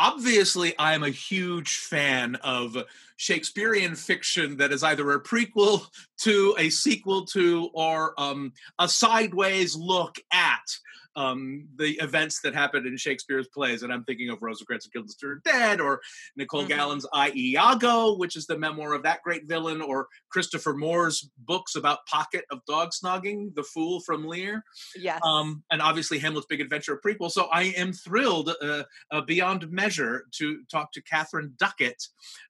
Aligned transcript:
obviously 0.00 0.76
I 0.78 0.94
am 0.94 1.02
a 1.02 1.10
huge 1.10 1.76
fan 1.76 2.36
of 2.36 2.74
Shakespearean 3.18 3.94
fiction 3.96 4.56
that 4.56 4.72
is 4.72 4.82
either 4.82 5.12
a 5.12 5.22
prequel 5.22 5.86
to, 6.22 6.54
a 6.58 6.70
sequel 6.70 7.26
to, 7.26 7.68
or 7.74 8.18
um, 8.18 8.54
a 8.78 8.88
sideways 8.88 9.76
look 9.76 10.18
at 10.32 10.64
um, 11.16 11.66
the 11.76 11.92
events 12.02 12.40
that 12.42 12.54
happened 12.54 12.86
in 12.86 12.96
Shakespeare's 12.96 13.48
plays. 13.48 13.82
And 13.82 13.92
I'm 13.92 14.04
thinking 14.04 14.30
of 14.30 14.42
Rosencrantz 14.42 14.86
and 14.86 14.92
Guildenstern 14.92 15.40
Dead, 15.44 15.80
or 15.80 16.00
Nicole 16.36 16.60
mm-hmm. 16.60 16.68
Galland's 16.68 17.06
I, 17.12 17.32
Iago, 17.34 18.16
which 18.16 18.36
is 18.36 18.46
the 18.46 18.58
memoir 18.58 18.92
of 18.92 19.02
that 19.02 19.22
great 19.22 19.46
villain, 19.46 19.80
or 19.80 20.08
Christopher 20.30 20.74
Moore's 20.74 21.30
books 21.38 21.76
about 21.76 22.06
Pocket 22.06 22.44
of 22.50 22.64
Dog 22.66 22.90
Snogging, 22.90 23.54
The 23.54 23.64
Fool 23.64 24.00
from 24.00 24.26
Lear. 24.26 24.64
Yes. 24.96 25.20
Um, 25.24 25.62
and 25.70 25.82
obviously 25.82 26.18
Hamlet's 26.18 26.46
Big 26.46 26.60
Adventure, 26.60 27.00
prequel. 27.04 27.30
So 27.30 27.44
I 27.52 27.64
am 27.76 27.92
thrilled 27.92 28.50
uh, 28.62 28.84
uh, 29.10 29.20
beyond 29.22 29.70
measure 29.70 30.26
to 30.32 30.62
talk 30.70 30.92
to 30.92 31.02
Katharine 31.02 31.54
Duckett, 31.58 32.02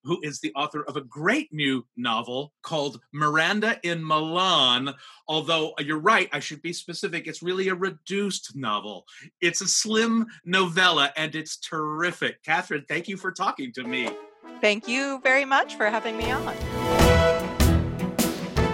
who 0.04 0.20
is 0.22 0.40
the 0.40 0.52
author 0.54 0.84
of 0.84 0.96
a 0.96 1.02
great 1.02 1.52
new 1.52 1.86
novel 1.96 2.52
called 2.62 3.00
Miranda 3.12 3.78
in 3.82 4.04
Milan. 4.04 4.94
Although 5.28 5.72
uh, 5.78 5.82
you're 5.82 5.98
right, 5.98 6.28
I 6.32 6.40
should 6.40 6.62
be 6.62 6.72
specific. 6.72 7.26
It's 7.26 7.42
really 7.42 7.68
a 7.68 7.74
reduced 7.74 8.49
novel. 8.54 9.06
It's 9.40 9.60
a 9.60 9.68
slim 9.68 10.26
novella 10.44 11.12
and 11.16 11.34
it's 11.34 11.56
terrific. 11.58 12.42
Katharine, 12.42 12.84
thank 12.88 13.08
you 13.08 13.16
for 13.16 13.32
talking 13.32 13.72
to 13.74 13.84
me. 13.84 14.10
Thank 14.60 14.88
you 14.88 15.20
very 15.22 15.44
much 15.44 15.76
for 15.76 15.86
having 15.86 16.16
me 16.16 16.30
on. 16.30 16.56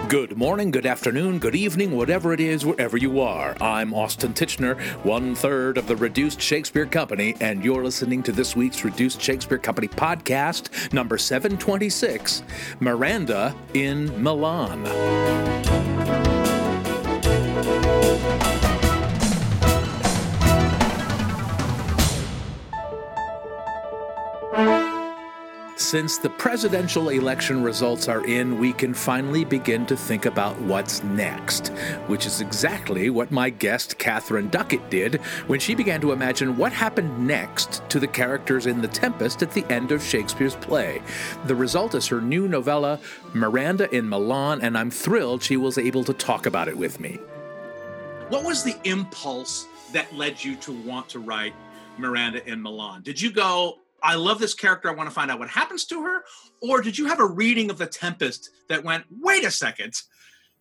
Good 0.09 0.37
morning, 0.37 0.71
good 0.71 0.85
afternoon, 0.85 1.37
good 1.37 1.53
evening, 1.53 1.97
whatever 1.97 2.31
it 2.31 2.39
is, 2.39 2.65
wherever 2.65 2.95
you 2.95 3.19
are. 3.19 3.57
I'm 3.59 3.93
Austin 3.93 4.33
Tichenor, 4.33 4.79
one 5.03 5.35
third 5.35 5.77
of 5.77 5.87
the 5.87 5.97
Reduced 5.97 6.39
Shakespeare 6.39 6.85
Company, 6.85 7.35
and 7.41 7.61
you're 7.61 7.83
listening 7.83 8.23
to 8.23 8.31
this 8.31 8.55
week's 8.55 8.85
Reduced 8.85 9.21
Shakespeare 9.21 9.57
Company 9.57 9.89
podcast, 9.89 10.93
number 10.93 11.17
726 11.17 12.43
Miranda 12.79 13.53
in 13.73 14.23
Milan. 14.23 15.86
Since 25.87 26.17
the 26.17 26.31
presidential 26.31 27.07
election 27.07 27.63
results 27.63 28.09
are 28.09 28.25
in, 28.25 28.59
we 28.59 28.73
can 28.73 28.93
finally 28.93 29.45
begin 29.45 29.85
to 29.85 29.95
think 29.95 30.25
about 30.25 30.59
what's 30.63 31.01
next, 31.01 31.69
which 32.07 32.25
is 32.25 32.41
exactly 32.41 33.09
what 33.09 33.31
my 33.31 33.49
guest, 33.49 33.97
Katharine 33.97 34.49
Duckett, 34.49 34.89
did 34.89 35.21
when 35.47 35.61
she 35.61 35.75
began 35.75 36.01
to 36.01 36.11
imagine 36.11 36.57
what 36.57 36.73
happened 36.73 37.25
next 37.25 37.87
to 37.87 38.01
the 38.01 38.07
characters 38.07 38.65
in 38.65 38.81
The 38.81 38.89
Tempest 38.89 39.41
at 39.41 39.51
the 39.51 39.63
end 39.71 39.93
of 39.93 40.03
Shakespeare's 40.03 40.55
play. 40.55 41.01
The 41.45 41.55
result 41.55 41.95
is 41.95 42.05
her 42.07 42.19
new 42.19 42.49
novella, 42.49 42.99
Miranda 43.33 43.89
in 43.95 44.09
Milan, 44.09 44.59
and 44.59 44.77
I'm 44.77 44.91
thrilled 44.91 45.41
she 45.41 45.55
was 45.55 45.77
able 45.77 46.03
to 46.03 46.13
talk 46.13 46.47
about 46.47 46.67
it 46.67 46.77
with 46.77 46.99
me. 46.99 47.13
What 48.27 48.43
was 48.43 48.61
the 48.61 48.75
impulse 48.83 49.67
that 49.93 50.13
led 50.13 50.43
you 50.43 50.57
to 50.57 50.73
want 50.73 51.07
to 51.07 51.19
write 51.19 51.53
Miranda 51.97 52.45
in 52.45 52.61
Milan? 52.61 53.03
Did 53.03 53.21
you 53.21 53.31
go, 53.31 53.77
I 54.03 54.15
love 54.15 54.39
this 54.39 54.53
character. 54.53 54.89
I 54.89 54.93
want 54.93 55.09
to 55.09 55.13
find 55.13 55.31
out 55.31 55.39
what 55.39 55.49
happens 55.49 55.85
to 55.85 56.03
her. 56.03 56.23
Or 56.61 56.81
did 56.81 56.97
you 56.97 57.07
have 57.07 57.19
a 57.19 57.25
reading 57.25 57.69
of 57.69 57.77
The 57.77 57.87
Tempest 57.87 58.51
that 58.69 58.83
went, 58.83 59.05
wait 59.09 59.43
a 59.43 59.51
second, 59.51 59.93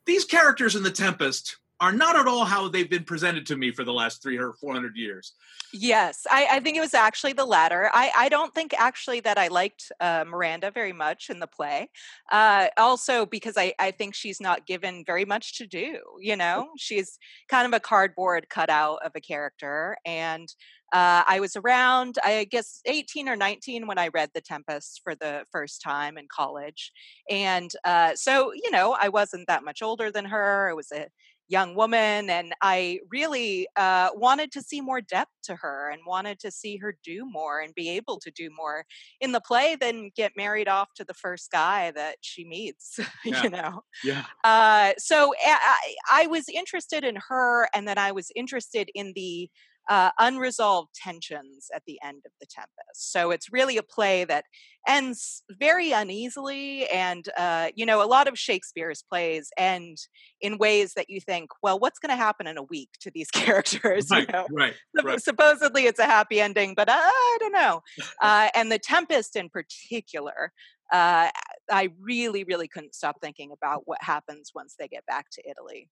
these 0.04 0.24
characters 0.24 0.76
in 0.76 0.82
The 0.82 0.90
Tempest 0.90 1.56
are 1.80 1.92
not 1.92 2.16
at 2.16 2.26
all 2.26 2.44
how 2.44 2.68
they've 2.68 2.88
been 2.88 3.04
presented 3.04 3.44
to 3.46 3.56
me 3.56 3.70
for 3.70 3.84
the 3.84 3.92
last 3.92 4.22
three 4.22 4.38
or 4.38 4.54
400 4.54 4.96
years 4.96 5.32
yes 5.72 6.26
i, 6.30 6.46
I 6.52 6.60
think 6.60 6.76
it 6.76 6.80
was 6.80 6.94
actually 6.94 7.32
the 7.32 7.44
latter 7.44 7.90
I, 7.92 8.10
I 8.16 8.28
don't 8.28 8.54
think 8.54 8.74
actually 8.78 9.20
that 9.20 9.38
i 9.38 9.48
liked 9.48 9.92
uh, 10.00 10.24
miranda 10.26 10.70
very 10.70 10.92
much 10.92 11.28
in 11.30 11.38
the 11.38 11.46
play 11.46 11.90
uh, 12.32 12.68
also 12.76 13.26
because 13.26 13.54
I, 13.56 13.74
I 13.78 13.90
think 13.90 14.14
she's 14.14 14.40
not 14.40 14.66
given 14.66 15.04
very 15.06 15.24
much 15.24 15.58
to 15.58 15.66
do 15.66 15.98
you 16.20 16.36
know 16.36 16.68
she's 16.76 17.18
kind 17.48 17.66
of 17.66 17.76
a 17.76 17.80
cardboard 17.80 18.48
cutout 18.48 18.98
of 19.04 19.12
a 19.14 19.20
character 19.20 19.96
and 20.06 20.48
uh, 20.92 21.24
I 21.26 21.40
was 21.40 21.56
around, 21.56 22.16
I 22.24 22.44
guess, 22.44 22.80
18 22.86 23.28
or 23.28 23.34
19 23.34 23.88
when 23.88 23.98
I 23.98 24.08
read 24.08 24.30
The 24.32 24.40
Tempest 24.40 25.00
for 25.02 25.16
the 25.16 25.44
first 25.50 25.82
time 25.82 26.16
in 26.16 26.28
college. 26.30 26.92
And 27.28 27.70
uh, 27.84 28.14
so, 28.14 28.52
you 28.54 28.70
know, 28.70 28.96
I 28.98 29.08
wasn't 29.08 29.48
that 29.48 29.64
much 29.64 29.82
older 29.82 30.12
than 30.12 30.26
her. 30.26 30.70
I 30.70 30.74
was 30.74 30.92
a 30.92 31.08
young 31.48 31.74
woman, 31.74 32.28
and 32.30 32.54
I 32.62 33.00
really 33.10 33.68
uh, 33.76 34.10
wanted 34.14 34.50
to 34.52 34.62
see 34.62 34.80
more 34.80 35.00
depth 35.00 35.30
to 35.44 35.56
her 35.56 35.90
and 35.90 36.00
wanted 36.06 36.40
to 36.40 36.50
see 36.50 36.76
her 36.78 36.96
do 37.04 37.24
more 37.24 37.60
and 37.60 37.74
be 37.74 37.88
able 37.90 38.18
to 38.20 38.30
do 38.30 38.50
more 38.56 38.84
in 39.20 39.32
the 39.32 39.40
play 39.40 39.76
than 39.76 40.10
get 40.16 40.32
married 40.36 40.68
off 40.68 40.88
to 40.96 41.04
the 41.04 41.14
first 41.14 41.50
guy 41.50 41.92
that 41.92 42.16
she 42.20 42.44
meets, 42.44 42.98
yeah. 43.24 43.42
you 43.42 43.50
know? 43.50 43.82
Yeah. 44.02 44.24
Uh, 44.44 44.92
so 44.98 45.34
I, 45.44 45.94
I 46.12 46.26
was 46.26 46.48
interested 46.48 47.04
in 47.04 47.16
her, 47.28 47.68
and 47.74 47.86
then 47.86 47.98
I 47.98 48.12
was 48.12 48.30
interested 48.34 48.90
in 48.94 49.12
the 49.14 49.48
uh, 49.88 50.10
unresolved 50.18 50.90
tensions 50.94 51.68
at 51.74 51.82
the 51.86 51.98
end 52.04 52.22
of 52.26 52.32
The 52.40 52.46
Tempest. 52.46 53.12
So 53.12 53.30
it's 53.30 53.52
really 53.52 53.76
a 53.76 53.82
play 53.82 54.24
that 54.24 54.44
ends 54.86 55.42
very 55.50 55.92
uneasily. 55.92 56.86
And, 56.88 57.28
uh, 57.36 57.68
you 57.74 57.86
know, 57.86 58.02
a 58.02 58.06
lot 58.06 58.28
of 58.28 58.38
Shakespeare's 58.38 59.02
plays 59.08 59.50
end 59.56 59.98
in 60.40 60.58
ways 60.58 60.94
that 60.94 61.08
you 61.08 61.20
think, 61.20 61.50
well, 61.62 61.78
what's 61.78 61.98
going 61.98 62.10
to 62.10 62.16
happen 62.16 62.46
in 62.46 62.58
a 62.58 62.62
week 62.62 62.90
to 63.00 63.10
these 63.10 63.30
characters? 63.32 64.08
Right, 64.10 64.26
you 64.26 64.32
know? 64.32 64.46
right, 64.50 64.74
right. 65.02 65.20
Supposedly 65.20 65.84
it's 65.84 66.00
a 66.00 66.04
happy 66.04 66.40
ending, 66.40 66.74
but 66.74 66.88
uh, 66.88 66.94
I 66.96 67.36
don't 67.40 67.52
know. 67.52 67.82
Uh, 68.22 68.48
and 68.54 68.72
The 68.72 68.78
Tempest 68.78 69.36
in 69.36 69.48
particular. 69.50 70.52
Uh, 70.92 71.28
I 71.70 71.88
really, 72.00 72.44
really 72.44 72.68
couldn't 72.68 72.94
stop 72.94 73.16
thinking 73.20 73.50
about 73.52 73.82
what 73.84 73.98
happens 74.00 74.52
once 74.54 74.74
they 74.78 74.88
get 74.88 75.04
back 75.06 75.26
to 75.32 75.42
Italy. 75.48 75.90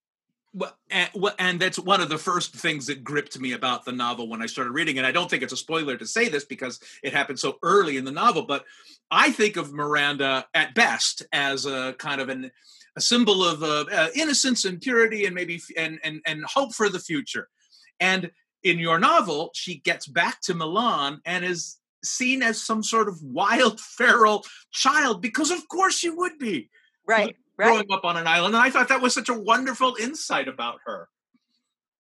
Well 0.56 0.76
and, 0.88 1.10
and, 1.40 1.60
that's 1.60 1.80
one 1.80 2.00
of 2.00 2.08
the 2.08 2.18
first 2.18 2.54
things 2.54 2.86
that 2.86 3.02
gripped 3.02 3.38
me 3.40 3.52
about 3.52 3.84
the 3.84 3.90
novel 3.90 4.28
when 4.28 4.40
I 4.40 4.46
started 4.46 4.70
reading 4.70 4.96
it. 4.96 5.04
I 5.04 5.10
don't 5.10 5.28
think 5.28 5.42
it's 5.42 5.52
a 5.52 5.56
spoiler 5.56 5.96
to 5.96 6.06
say 6.06 6.28
this 6.28 6.44
because 6.44 6.78
it 7.02 7.12
happened 7.12 7.40
so 7.40 7.58
early 7.64 7.96
in 7.96 8.04
the 8.04 8.12
novel, 8.12 8.42
but 8.46 8.64
I 9.10 9.32
think 9.32 9.56
of 9.56 9.72
Miranda 9.72 10.46
at 10.54 10.74
best 10.76 11.24
as 11.32 11.66
a 11.66 11.94
kind 11.98 12.20
of 12.20 12.28
an 12.28 12.52
a 12.96 13.00
symbol 13.00 13.44
of 13.44 13.64
uh, 13.64 13.84
uh, 13.92 14.08
innocence 14.14 14.64
and 14.64 14.80
purity 14.80 15.26
and 15.26 15.34
maybe 15.34 15.60
and, 15.76 15.98
and 16.04 16.20
and 16.24 16.44
hope 16.44 16.72
for 16.72 16.88
the 16.88 17.00
future. 17.00 17.48
And 17.98 18.30
in 18.62 18.78
your 18.78 19.00
novel, 19.00 19.50
she 19.54 19.78
gets 19.80 20.06
back 20.06 20.40
to 20.42 20.54
Milan 20.54 21.20
and 21.24 21.44
is 21.44 21.78
seen 22.04 22.44
as 22.44 22.62
some 22.62 22.84
sort 22.84 23.08
of 23.08 23.20
wild 23.22 23.80
feral 23.98 24.44
child 24.70 25.20
because 25.20 25.50
of 25.50 25.66
course 25.66 25.98
she 25.98 26.10
would 26.10 26.38
be. 26.38 26.70
Right 27.06 27.36
right. 27.58 27.66
growing 27.66 27.92
up 27.92 28.04
on 28.04 28.16
an 28.16 28.26
island. 28.26 28.54
And 28.54 28.64
I 28.64 28.70
thought 28.70 28.88
that 28.88 29.02
was 29.02 29.14
such 29.14 29.28
a 29.28 29.34
wonderful 29.34 29.96
insight 30.00 30.48
about 30.48 30.78
her. 30.86 31.08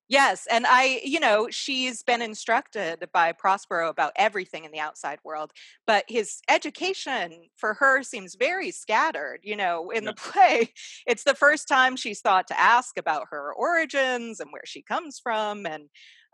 Yes, 0.08 0.46
and 0.48 0.66
I, 0.68 1.00
you 1.02 1.18
know, 1.18 1.48
she's 1.50 2.04
been 2.04 2.22
instructed 2.22 3.08
by 3.12 3.32
Prospero 3.32 3.88
about 3.88 4.12
everything 4.14 4.64
in 4.64 4.70
the 4.70 4.78
outside 4.78 5.18
world, 5.24 5.50
but 5.84 6.04
his 6.08 6.40
education 6.48 7.48
for 7.56 7.74
her 7.74 8.04
seems 8.04 8.36
very 8.36 8.70
scattered. 8.70 9.40
You 9.42 9.56
know, 9.56 9.90
in 9.90 10.04
yeah. 10.04 10.10
the 10.10 10.14
play, 10.16 10.72
it's 11.08 11.24
the 11.24 11.34
first 11.34 11.66
time 11.66 11.96
she's 11.96 12.20
thought 12.20 12.46
to 12.48 12.60
ask 12.60 12.96
about 12.98 13.26
her 13.30 13.52
origins 13.52 14.38
and 14.38 14.50
where 14.52 14.64
she 14.64 14.80
comes 14.80 15.18
from, 15.20 15.66
and 15.66 15.88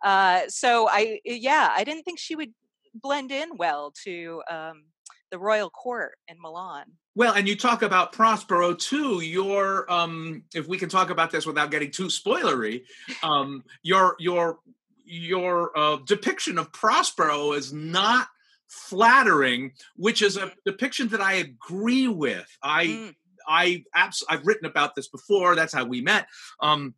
uh, 0.05 0.43
so 0.49 0.89
I, 0.91 1.21
yeah, 1.25 1.73
I 1.75 1.85
didn't 1.85 2.03
think 2.03 2.19
she 2.19 2.37
would 2.37 2.53
blend 2.95 3.33
in 3.33 3.57
well 3.57 3.93
to 4.05 4.43
um, 4.51 4.85
the 5.31 5.39
royal 5.39 5.71
court 5.71 6.19
in 6.29 6.37
Milan. 6.41 6.85
Well, 7.15 7.35
and 7.35 7.47
you 7.47 7.57
talk 7.57 7.83
about 7.83 8.13
Prospero 8.13 8.75
too. 8.75 9.21
Your, 9.21 9.91
um, 9.93 10.45
if 10.55 10.67
we 10.67 10.79
can 10.79 10.89
talk 10.89 11.11
about 11.11 11.31
this 11.31 11.45
without 11.45 11.71
getting 11.71 11.91
too 11.91 12.07
spoilery, 12.07 12.85
um, 13.23 13.65
your 13.83 14.17
your 14.19 14.61
your 15.05 15.77
uh, 15.77 15.99
depiction 16.07 16.57
of 16.59 16.73
Prospero 16.73 17.53
is 17.53 17.73
not 17.73 18.29
flattering, 18.69 19.73
which 19.97 20.23
is 20.23 20.37
a 20.37 20.47
mm. 20.47 20.53
depiction 20.65 21.09
that 21.09 21.21
I 21.21 21.35
agree 21.35 22.09
with. 22.09 22.47
I 22.63 22.87
mm. 22.87 23.15
I 23.47 23.85
abs- 23.95 24.25
I've 24.29 24.47
written 24.47 24.67
about 24.67 24.95
this 24.95 25.09
before. 25.09 25.55
That's 25.55 25.75
how 25.75 25.85
we 25.85 26.01
met. 26.01 26.29
Um, 26.61 26.95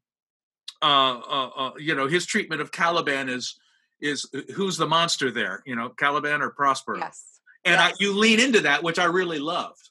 uh, 0.80 1.18
uh, 1.18 1.50
uh, 1.56 1.70
you 1.78 1.94
know, 1.94 2.06
his 2.06 2.24
treatment 2.24 2.60
of 2.60 2.70
Caliban 2.70 3.28
is 3.28 3.58
is 4.00 4.28
uh, 4.32 4.42
who's 4.54 4.76
the 4.76 4.86
monster 4.86 5.32
there? 5.32 5.62
You 5.66 5.74
know, 5.74 5.88
Caliban 5.88 6.40
or 6.40 6.50
Prospero? 6.50 6.98
Yes. 6.98 7.40
And 7.64 7.80
yes. 7.80 7.92
I, 7.92 7.96
you 7.98 8.16
lean 8.16 8.38
into 8.38 8.60
that, 8.60 8.82
which 8.84 8.98
I 8.98 9.06
really 9.06 9.38
loved. 9.38 9.90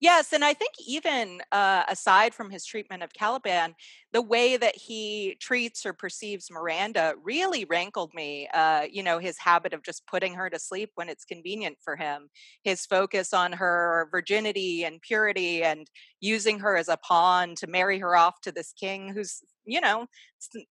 Yes, 0.00 0.32
and 0.32 0.42
I 0.42 0.54
think 0.54 0.72
even 0.86 1.42
uh, 1.52 1.82
aside 1.86 2.32
from 2.34 2.50
his 2.50 2.64
treatment 2.64 3.02
of 3.02 3.12
Caliban, 3.12 3.74
the 4.12 4.22
way 4.22 4.56
that 4.56 4.74
he 4.74 5.36
treats 5.40 5.84
or 5.84 5.92
perceives 5.92 6.50
Miranda 6.50 7.14
really 7.22 7.66
rankled 7.66 8.14
me. 8.14 8.48
Uh, 8.54 8.86
you 8.90 9.02
know, 9.02 9.18
his 9.18 9.36
habit 9.38 9.74
of 9.74 9.82
just 9.82 10.06
putting 10.06 10.32
her 10.34 10.48
to 10.48 10.58
sleep 10.58 10.90
when 10.94 11.10
it's 11.10 11.26
convenient 11.26 11.76
for 11.84 11.96
him, 11.96 12.30
his 12.64 12.86
focus 12.86 13.34
on 13.34 13.52
her 13.52 14.08
virginity 14.10 14.84
and 14.84 15.02
purity, 15.02 15.62
and 15.62 15.86
using 16.20 16.58
her 16.60 16.76
as 16.78 16.88
a 16.88 16.96
pawn 16.96 17.54
to 17.56 17.66
marry 17.66 17.98
her 17.98 18.16
off 18.16 18.40
to 18.40 18.52
this 18.52 18.72
king 18.72 19.12
who's, 19.12 19.42
you 19.66 19.82
know, 19.82 20.06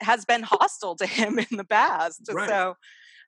has 0.01 0.25
been 0.25 0.41
hostile 0.43 0.95
to 0.95 1.05
him 1.05 1.37
in 1.37 1.57
the 1.57 1.63
past. 1.65 2.31
Right. 2.31 2.49
So 2.49 2.75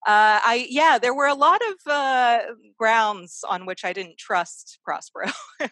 uh, 0.08 0.42
I 0.44 0.68
yeah, 0.70 0.98
there 1.00 1.14
were 1.14 1.28
a 1.28 1.36
lot 1.36 1.62
of 1.62 1.92
uh, 1.92 2.40
grounds 2.78 3.44
on 3.48 3.66
which 3.66 3.86
I 3.86 3.94
didn't 3.94 4.18
trust 4.18 4.80
Prospero. 4.84 5.32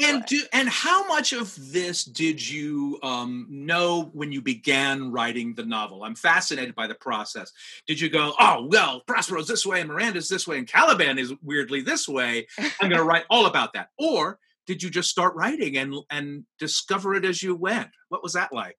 and 0.00 0.24
do, 0.26 0.40
and 0.52 0.68
how 0.68 1.06
much 1.06 1.32
of 1.32 1.54
this 1.72 2.04
did 2.04 2.46
you 2.48 2.98
um, 3.02 3.46
know 3.50 4.10
when 4.12 4.32
you 4.32 4.40
began 4.40 5.10
writing 5.10 5.54
the 5.54 5.64
novel? 5.64 6.04
I'm 6.04 6.14
fascinated 6.14 6.74
by 6.74 6.86
the 6.86 6.94
process. 6.94 7.52
Did 7.86 8.00
you 8.00 8.08
go, 8.08 8.34
oh 8.38 8.68
well, 8.70 9.02
Prospero's 9.06 9.48
this 9.48 9.66
way 9.66 9.80
and 9.80 9.90
Miranda's 9.90 10.28
this 10.28 10.46
way 10.46 10.58
and 10.58 10.66
Caliban 10.68 11.18
is 11.18 11.32
weirdly 11.42 11.82
this 11.82 12.08
way? 12.08 12.46
I'm 12.58 12.88
going 12.88 13.00
to 13.00 13.04
write 13.04 13.24
all 13.28 13.46
about 13.46 13.72
that. 13.74 13.88
Or 13.98 14.38
did 14.66 14.82
you 14.82 14.90
just 14.90 15.10
start 15.10 15.34
writing 15.34 15.76
and 15.76 15.94
and 16.10 16.44
discover 16.58 17.14
it 17.14 17.24
as 17.24 17.42
you 17.42 17.54
went? 17.54 17.90
What 18.08 18.22
was 18.22 18.32
that 18.34 18.52
like? 18.52 18.76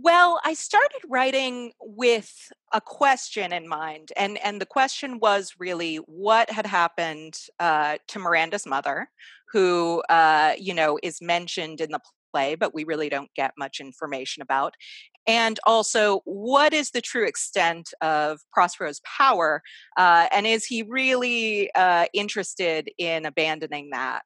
Well, 0.00 0.40
I 0.44 0.54
started 0.54 1.00
writing 1.08 1.72
with 1.80 2.52
a 2.72 2.80
question 2.80 3.52
in 3.52 3.66
mind, 3.68 4.12
and 4.16 4.38
and 4.44 4.60
the 4.60 4.66
question 4.66 5.18
was 5.18 5.54
really 5.58 5.96
what 5.96 6.50
had 6.50 6.66
happened 6.66 7.34
uh, 7.58 7.98
to 8.08 8.18
Miranda's 8.18 8.66
mother, 8.66 9.08
who 9.52 10.02
uh, 10.08 10.54
you 10.58 10.74
know 10.74 10.98
is 11.02 11.20
mentioned 11.20 11.80
in 11.80 11.90
the 11.90 12.00
play, 12.32 12.54
but 12.54 12.74
we 12.74 12.84
really 12.84 13.08
don't 13.08 13.30
get 13.34 13.52
much 13.58 13.80
information 13.80 14.42
about, 14.42 14.74
and 15.26 15.58
also 15.66 16.20
what 16.24 16.72
is 16.72 16.90
the 16.90 17.00
true 17.00 17.26
extent 17.26 17.92
of 18.00 18.40
Prospero's 18.52 19.00
power, 19.00 19.62
uh, 19.96 20.28
and 20.30 20.46
is 20.46 20.64
he 20.64 20.82
really 20.82 21.72
uh, 21.74 22.06
interested 22.14 22.88
in 22.98 23.26
abandoning 23.26 23.90
that? 23.90 24.22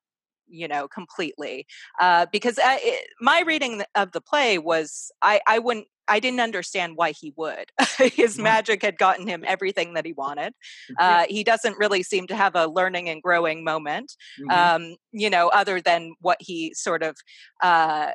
You 0.52 0.68
know 0.68 0.86
completely 0.86 1.66
uh, 2.00 2.26
because 2.30 2.58
I, 2.62 2.78
it, 2.82 3.08
my 3.20 3.42
reading 3.46 3.82
of 3.94 4.12
the 4.12 4.20
play 4.20 4.58
was 4.58 5.10
I, 5.22 5.40
I 5.46 5.58
wouldn't 5.58 5.86
I 6.08 6.20
didn't 6.20 6.40
understand 6.40 6.96
why 6.96 7.12
he 7.12 7.32
would. 7.36 7.70
His 7.98 8.34
mm-hmm. 8.34 8.42
magic 8.42 8.82
had 8.82 8.98
gotten 8.98 9.28
him 9.28 9.44
everything 9.46 9.94
that 9.94 10.04
he 10.04 10.12
wanted. 10.12 10.52
Uh, 10.98 11.26
he 11.28 11.44
doesn't 11.44 11.78
really 11.78 12.02
seem 12.02 12.26
to 12.26 12.36
have 12.36 12.56
a 12.56 12.66
learning 12.66 13.08
and 13.08 13.22
growing 13.22 13.62
moment, 13.62 14.12
mm-hmm. 14.40 14.50
um, 14.50 14.96
you 15.12 15.30
know, 15.30 15.48
other 15.48 15.80
than 15.80 16.14
what 16.20 16.38
he 16.40 16.74
sort 16.74 17.04
of 17.04 17.16
uh, 17.62 18.10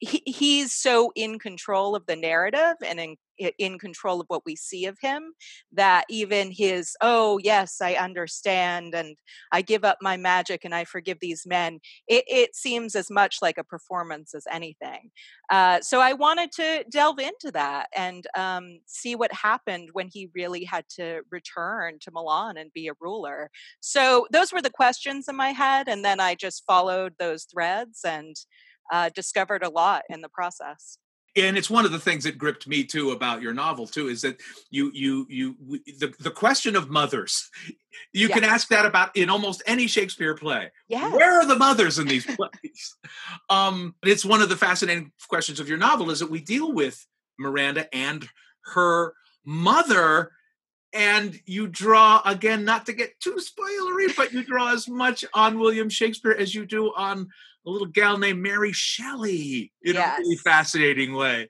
he, 0.00 0.22
he's 0.26 0.72
so 0.72 1.12
in 1.14 1.38
control 1.38 1.94
of 1.94 2.06
the 2.06 2.16
narrative 2.16 2.76
and 2.84 3.00
in, 3.00 3.16
in 3.38 3.78
control 3.78 4.20
of 4.20 4.26
what 4.28 4.44
we 4.46 4.56
see 4.56 4.86
of 4.86 4.96
him 5.00 5.32
that 5.72 6.04
even 6.08 6.50
his 6.50 6.96
oh 7.00 7.38
yes 7.38 7.80
i 7.80 7.94
understand 7.94 8.94
and 8.94 9.16
i 9.52 9.60
give 9.60 9.84
up 9.84 9.98
my 10.00 10.16
magic 10.16 10.64
and 10.64 10.74
i 10.74 10.84
forgive 10.84 11.18
these 11.20 11.44
men 11.46 11.80
it, 12.06 12.24
it 12.26 12.56
seems 12.56 12.94
as 12.94 13.10
much 13.10 13.38
like 13.42 13.58
a 13.58 13.64
performance 13.64 14.34
as 14.34 14.44
anything. 14.50 15.10
Uh, 15.50 15.80
so 15.80 16.00
i 16.00 16.12
wanted 16.12 16.50
to 16.52 16.84
delve 16.90 17.18
into 17.18 17.50
that 17.52 17.88
and 17.96 18.26
um, 18.36 18.80
see 18.86 19.14
what 19.14 19.32
happened 19.32 19.88
when 19.92 20.08
he 20.12 20.30
really 20.34 20.64
had 20.64 20.84
to 20.88 21.20
return 21.30 21.98
to 22.00 22.10
milan 22.12 22.56
and 22.56 22.72
be 22.72 22.88
a 22.88 22.92
ruler. 23.00 23.50
So 23.80 24.26
those 24.32 24.52
were 24.52 24.62
the 24.62 24.70
questions 24.70 25.28
in 25.28 25.36
my 25.36 25.50
head 25.50 25.88
and 25.88 26.04
then 26.04 26.20
i 26.20 26.34
just 26.34 26.64
followed 26.66 27.14
those 27.18 27.44
threads 27.44 28.00
and 28.04 28.36
uh, 28.92 29.10
discovered 29.14 29.62
a 29.62 29.70
lot 29.70 30.02
in 30.10 30.20
the 30.20 30.28
process 30.28 30.98
and 31.36 31.56
it's 31.56 31.70
one 31.70 31.84
of 31.84 31.92
the 31.92 31.98
things 31.98 32.24
that 32.24 32.38
gripped 32.38 32.66
me 32.66 32.84
too 32.84 33.10
about 33.10 33.42
your 33.42 33.54
novel 33.54 33.86
too 33.86 34.08
is 34.08 34.22
that 34.22 34.40
you 34.70 34.90
you 34.94 35.26
you 35.28 35.56
the, 35.98 36.12
the 36.20 36.30
question 36.30 36.76
of 36.76 36.90
mothers 36.90 37.50
you 38.12 38.28
yes. 38.28 38.38
can 38.38 38.44
ask 38.44 38.68
that 38.68 38.86
about 38.86 39.16
in 39.16 39.30
almost 39.30 39.62
any 39.66 39.86
shakespeare 39.86 40.34
play 40.34 40.70
yes. 40.88 41.12
where 41.12 41.40
are 41.40 41.46
the 41.46 41.56
mothers 41.56 41.98
in 41.98 42.06
these 42.06 42.26
plays 42.26 42.96
um 43.50 43.94
it's 44.04 44.24
one 44.24 44.42
of 44.42 44.48
the 44.48 44.56
fascinating 44.56 45.12
questions 45.28 45.60
of 45.60 45.68
your 45.68 45.78
novel 45.78 46.10
is 46.10 46.20
that 46.20 46.30
we 46.30 46.40
deal 46.40 46.72
with 46.72 47.06
miranda 47.38 47.92
and 47.94 48.28
her 48.64 49.14
mother 49.44 50.30
and 50.92 51.40
you 51.44 51.66
draw 51.66 52.22
again 52.24 52.64
not 52.64 52.86
to 52.86 52.92
get 52.92 53.18
too 53.20 53.36
spoilery 53.36 54.14
but 54.16 54.32
you 54.32 54.44
draw 54.44 54.72
as 54.72 54.88
much 54.88 55.24
on 55.34 55.58
william 55.58 55.88
shakespeare 55.88 56.36
as 56.38 56.54
you 56.54 56.64
do 56.64 56.92
on 56.96 57.28
a 57.66 57.70
little 57.70 57.86
gal 57.86 58.18
named 58.18 58.42
mary 58.42 58.72
shelley 58.72 59.72
in 59.82 59.94
yes. 59.94 60.18
a 60.18 60.22
really 60.22 60.36
fascinating 60.36 61.14
way 61.14 61.48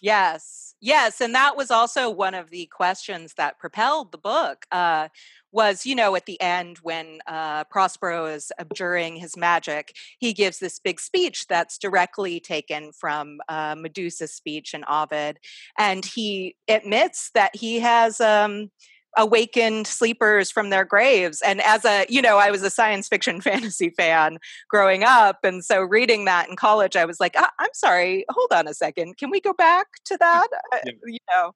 yes 0.00 0.74
yes 0.80 1.20
and 1.20 1.34
that 1.34 1.56
was 1.56 1.70
also 1.70 2.10
one 2.10 2.34
of 2.34 2.50
the 2.50 2.66
questions 2.66 3.34
that 3.36 3.58
propelled 3.58 4.12
the 4.12 4.18
book 4.18 4.66
uh, 4.72 5.08
was 5.52 5.86
you 5.86 5.94
know 5.94 6.16
at 6.16 6.26
the 6.26 6.40
end 6.40 6.78
when 6.82 7.18
uh, 7.26 7.64
prospero 7.64 8.26
is 8.26 8.50
abjuring 8.58 9.16
his 9.16 9.36
magic 9.36 9.94
he 10.18 10.32
gives 10.32 10.58
this 10.58 10.78
big 10.78 10.98
speech 10.98 11.46
that's 11.46 11.78
directly 11.78 12.40
taken 12.40 12.90
from 12.92 13.38
uh, 13.48 13.74
medusa's 13.76 14.34
speech 14.34 14.74
in 14.74 14.84
ovid 14.88 15.38
and 15.78 16.04
he 16.04 16.56
admits 16.68 17.30
that 17.34 17.54
he 17.54 17.78
has 17.78 18.20
um, 18.20 18.70
awakened 19.16 19.86
sleepers 19.86 20.50
from 20.50 20.70
their 20.70 20.84
graves. 20.84 21.42
And 21.42 21.60
as 21.62 21.84
a 21.84 22.06
you 22.08 22.22
know 22.22 22.38
i 22.38 22.50
was 22.50 22.62
a 22.62 22.70
science 22.70 23.08
fiction 23.08 23.40
fantasy 23.48 23.90
fan 23.90 24.38
growing 24.68 25.04
up. 25.04 25.38
And 25.44 25.64
so 25.64 25.82
reading 25.82 26.24
that 26.26 26.48
in 26.48 26.56
college 26.56 26.96
i 26.96 27.04
was 27.04 27.20
like 27.20 27.34
ah, 27.36 27.50
i'm 27.58 27.70
sorry. 27.74 28.24
Hold 28.30 28.52
on 28.52 28.68
a 28.68 28.74
second. 28.74 29.16
Can 29.16 29.30
we 29.30 29.40
go 29.40 29.52
back 29.52 29.86
to 30.06 30.16
that? 30.18 30.48
Uh, 30.72 30.78
yeah. 30.84 30.92
you 31.06 31.18
know 31.34 31.52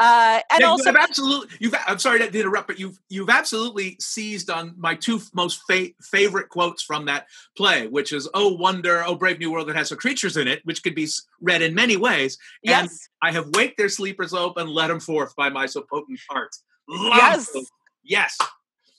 uh, 0.00 0.40
and 0.50 0.60
yeah, 0.60 0.66
also 0.66 0.92
absolutely 0.92 1.48
you've 1.60 1.74
i'm 1.86 1.98
sorry 1.98 2.18
to 2.18 2.38
interrupt 2.38 2.66
but 2.66 2.78
you've 2.78 2.98
you've 3.08 3.30
absolutely 3.30 3.96
seized 4.00 4.50
on 4.50 4.74
my 4.76 4.94
two 4.94 5.20
most 5.32 5.60
fa- 5.68 5.90
favorite 6.02 6.48
quotes 6.48 6.82
from 6.82 7.04
that 7.04 7.26
play 7.56 7.86
which 7.86 8.12
is 8.12 8.28
oh 8.34 8.54
wonder 8.54 9.04
oh 9.06 9.14
brave 9.14 9.38
new 9.38 9.50
world 9.50 9.68
that 9.68 9.76
has 9.76 9.88
some 9.88 9.98
creatures 9.98 10.36
in 10.36 10.48
it 10.48 10.60
which 10.64 10.82
could 10.82 10.94
be 10.94 11.08
read 11.40 11.62
in 11.62 11.74
many 11.74 11.96
ways. 11.96 12.38
Yes. 12.62 12.80
and 12.80 12.90
i 13.22 13.32
have 13.32 13.48
waked 13.54 13.76
their 13.78 13.88
sleepers 13.88 14.34
open 14.34 14.66
let 14.68 14.88
them 14.88 15.00
forth 15.00 15.34
by 15.36 15.48
my 15.48 15.66
so 15.66 15.82
potent 15.82 16.18
heart 16.28 16.54
Love 16.88 17.16
yes. 17.16 17.52
Those. 17.52 17.70
Yes. 18.04 18.38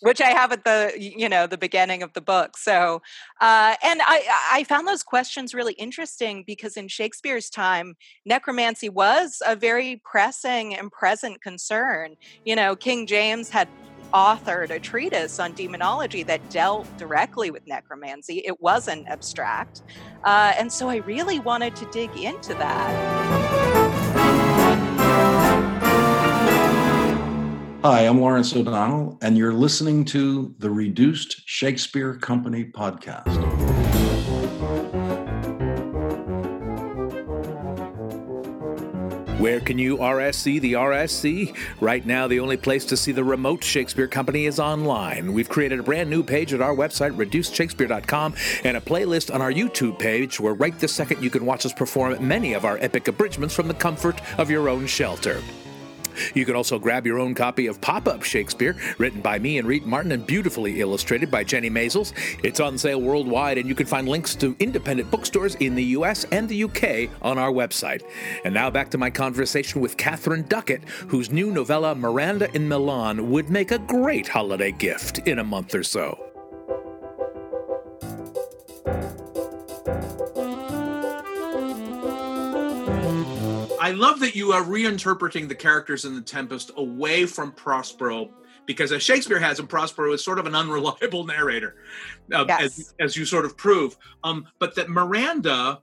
Which 0.02 0.22
I 0.22 0.30
have 0.30 0.52
at 0.52 0.66
the 0.66 0.94
you 0.98 1.30
know 1.30 1.48
the 1.48 1.58
beginning 1.58 2.04
of 2.04 2.14
the 2.14 2.22
book. 2.22 2.58
So, 2.58 3.02
uh, 3.42 3.76
and 3.82 4.02
I 4.04 4.24
I 4.52 4.64
found 4.66 4.88
those 4.88 5.04
questions 5.04 5.54
really 5.54 5.74
interesting 5.74 6.44
because 6.46 6.78
in 6.78 6.90
Shakespeare's 6.90 7.50
time, 7.50 7.96
necromancy 8.26 8.90
was 8.90 9.42
a 9.48 9.56
very 9.56 10.02
pressing 10.04 10.76
and 10.76 10.92
present 10.92 11.42
concern. 11.42 12.16
You 12.44 12.56
know, 12.56 12.76
King 12.76 13.08
James 13.08 13.50
had 13.50 13.70
authored 14.14 14.70
a 14.70 14.80
treatise 14.80 15.40
on 15.40 15.54
demonology 15.54 16.24
that 16.24 16.50
dealt 16.50 16.86
directly 16.98 17.52
with 17.52 17.66
necromancy. 17.68 18.42
It 18.46 18.62
wasn't 18.62 19.08
abstract. 19.08 19.82
Uh, 20.24 20.54
and 20.58 20.72
so 20.72 20.90
I 20.90 20.98
really 20.98 21.40
wanted 21.40 21.76
to 21.78 21.86
dig 21.92 22.16
into 22.18 22.54
that. 22.56 23.85
Hi, 27.88 28.08
I'm 28.08 28.20
Lawrence 28.20 28.56
O'Donnell, 28.56 29.20
and 29.22 29.38
you're 29.38 29.54
listening 29.54 30.06
to 30.06 30.56
the 30.58 30.72
Reduced 30.72 31.48
Shakespeare 31.48 32.16
Company 32.16 32.66
podcast. 32.66 33.28
Where 39.40 39.60
can 39.60 39.78
you 39.78 39.98
RSC 39.98 40.60
the 40.62 40.74
RSC? 40.74 41.56
Right 41.80 42.04
now, 42.04 42.28
the 42.28 42.40
only 42.40 42.58
place 42.58 42.86
to 42.86 42.98
see 42.98 43.12
the 43.12 43.24
remote 43.24 43.64
Shakespeare 43.64 44.08
Company 44.08 44.48
is 44.48 44.60
online. 44.60 45.32
We've 45.32 45.48
created 45.48 45.80
a 45.80 45.84
brand 45.84 46.10
new 46.10 46.24
page 46.24 46.56
at 46.56 46.62
our 46.62 46.76
website, 46.76 47.16
reducedshakespeare.com, 47.16 48.34
and 48.64 48.78
a 48.78 48.82
playlist 48.82 49.32
on 49.32 49.44
our 49.44 49.54
YouTube 49.54 50.00
page 50.00 50.40
where 50.40 50.56
right 50.56 50.80
this 50.80 50.92
second 50.92 51.22
you 51.22 51.30
can 51.30 51.46
watch 51.46 51.68
us 51.68 51.74
perform 51.74 52.28
many 52.28 52.54
of 52.54 52.66
our 52.66 52.80
epic 52.80 53.08
abridgments 53.08 53.54
from 53.54 53.68
the 53.68 53.76
comfort 53.76 54.20
of 54.40 54.50
your 54.50 54.70
own 54.70 54.88
shelter. 54.88 55.40
You 56.34 56.46
can 56.46 56.56
also 56.56 56.80
grab 56.80 57.06
your 57.06 57.20
own 57.20 57.36
copy 57.36 57.68
of 57.68 57.82
Pop 57.82 58.08
Up 58.08 58.24
Shakespeare, 58.24 58.76
written 58.98 59.22
by 59.22 59.40
me 59.40 59.58
and 59.58 59.68
Reed 59.68 59.86
Martin 59.86 60.12
and 60.12 60.26
beautifully 60.26 60.82
illustrated 60.82 61.32
by 61.32 61.44
Jennie 61.44 61.70
Maizels. 61.70 62.14
It's 62.44 62.60
on 62.60 62.78
sale 62.78 63.02
worldwide, 63.02 63.58
and 63.58 63.68
you 63.68 63.76
can 63.76 63.86
find 63.86 64.08
links 64.08 64.36
to 64.36 64.56
independent 64.60 65.12
bookstores 65.12 65.56
in 65.56 65.76
the 65.76 65.84
US 65.84 66.24
and 66.26 66.48
the 66.48 66.64
UK 66.64 67.10
on 67.22 67.38
our 67.38 67.52
website. 67.52 68.04
And 68.44 68.54
now 68.54 68.70
back 68.70 68.90
to 68.92 68.98
my 68.98 69.10
conversation 69.10 69.82
with 69.82 69.98
Katharine 69.98 70.44
Duckett, 70.48 70.88
whose 71.08 71.32
new 71.32 71.52
novella, 71.52 71.96
Miranda 71.96 72.50
in 72.56 72.68
Milan, 72.68 73.30
would 73.32 73.50
make 73.50 73.72
a 73.72 73.80
great 73.80 74.28
holiday 74.28 74.72
gift 74.72 75.20
in 75.28 75.40
a 75.40 75.44
month 75.44 75.76
or 75.76 75.84
so. 75.84 76.26
I 83.80 83.92
love 83.92 84.20
that 84.22 84.36
you 84.36 84.52
are 84.52 84.64
reinterpreting 84.64 85.48
the 85.48 85.56
characters 85.56 86.06
in 86.06 86.16
the 86.16 86.22
Tempest 86.22 86.72
away 86.78 87.26
from 87.26 87.52
Prospero 87.52 88.30
because 88.66 88.92
as 88.92 89.04
Shakespeare 89.04 89.40
has 89.40 89.60
him, 89.60 89.68
Prospero 89.68 90.12
is 90.14 90.24
sort 90.24 90.40
of 90.40 90.46
an 90.46 90.56
unreliable 90.56 91.24
narrator, 91.26 91.76
uh, 92.34 92.46
yes. 92.48 92.62
as, 92.62 92.94
as 93.00 93.18
you 93.18 93.26
sort 93.26 93.46
of 93.46 93.56
prove. 93.58 93.98
Um, 94.24 94.48
but 94.60 94.76
that 94.76 94.90
Miranda, 94.90 95.82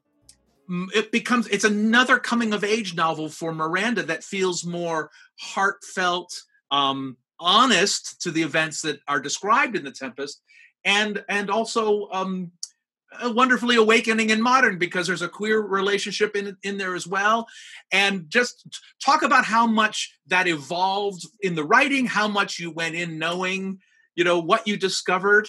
it 0.95 1.13
becomes 1.13 1.47
it's 1.49 1.65
another 1.65 2.19
coming 2.19 2.53
of 2.53 2.65
age 2.65 2.95
novel 2.95 3.29
for 3.29 3.53
Miranda 3.53 4.03
that 4.05 4.25
feels 4.25 4.65
more 4.65 5.11
heartfelt, 5.39 6.43
um, 6.71 7.17
honest 7.39 8.21
to 8.23 8.31
the 8.31 8.43
events 8.43 8.83
that 8.83 9.01
are 9.09 9.21
described 9.21 9.77
in 9.77 9.85
the 9.85 9.93
Tempest, 9.93 10.43
and 10.85 11.25
and 11.29 11.51
also 11.51 12.09
um, 12.11 12.51
wonderfully 13.25 13.77
awakening 13.77 14.31
and 14.31 14.43
modern 14.43 14.79
because 14.79 15.07
there's 15.07 15.23
a 15.23 15.29
queer 15.29 15.61
relationship 15.61 16.37
in 16.37 16.57
in 16.63 16.79
there 16.79 16.95
as 16.95 17.07
well. 17.07 17.47
And 17.93 18.29
just 18.29 18.81
talk 19.05 19.23
about 19.23 19.45
how 19.45 19.67
much 19.67 20.17
that 20.27 20.49
evolved 20.49 21.27
in 21.41 21.55
the 21.55 21.65
writing 21.65 22.07
how 22.07 22.29
much 22.29 22.59
you 22.59 22.71
went 22.71 22.95
in 22.95 23.19
knowing 23.19 23.79
you 24.15 24.25
know 24.25 24.39
what 24.39 24.67
you 24.67 24.77
discovered. 24.77 25.49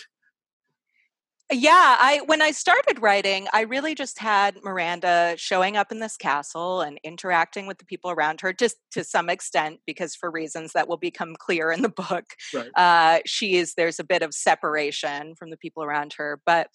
Yeah 1.51 1.97
i 1.99 2.21
when 2.25 2.41
i 2.41 2.51
started 2.51 3.01
writing 3.01 3.47
i 3.53 3.61
really 3.61 3.93
just 3.93 4.17
had 4.17 4.57
miranda 4.63 5.35
showing 5.37 5.75
up 5.77 5.91
in 5.91 5.99
this 5.99 6.15
castle 6.15 6.81
and 6.81 6.99
interacting 7.03 7.67
with 7.67 7.77
the 7.77 7.85
people 7.85 8.09
around 8.09 8.41
her 8.41 8.53
just 8.53 8.77
to 8.91 9.03
some 9.03 9.29
extent 9.29 9.79
because 9.85 10.15
for 10.15 10.31
reasons 10.31 10.71
that 10.73 10.87
will 10.87 10.97
become 10.97 11.35
clear 11.37 11.71
in 11.71 11.81
the 11.81 11.89
book. 11.89 12.25
Right. 12.53 12.69
uh, 12.75 13.19
she 13.25 13.57
is 13.57 13.73
there's 13.75 13.99
a 13.99 14.03
bit 14.03 14.23
of 14.23 14.33
separation 14.33 15.35
from 15.35 15.49
the 15.49 15.57
people 15.57 15.83
around 15.83 16.13
her 16.13 16.39
but 16.45 16.69